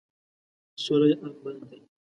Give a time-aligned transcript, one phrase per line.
[0.83, 1.77] سوله یې ارمان دی،.